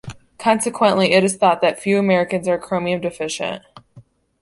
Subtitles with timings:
[0.39, 3.61] Consequently, it is thought that few Americans are chromium deficient.